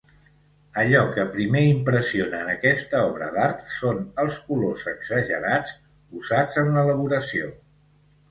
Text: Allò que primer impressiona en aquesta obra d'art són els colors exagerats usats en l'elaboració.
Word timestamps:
Allò 0.83 1.01
que 1.17 1.23
primer 1.33 1.59
impressiona 1.71 2.39
en 2.45 2.47
aquesta 2.53 3.01
obra 3.09 3.27
d'art 3.35 3.61
són 3.81 4.01
els 4.23 4.39
colors 4.47 4.87
exagerats 4.93 5.75
usats 6.23 6.61
en 6.63 6.73
l'elaboració. 6.79 7.53